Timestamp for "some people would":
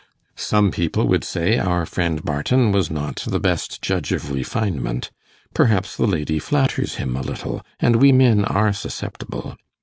0.35-1.23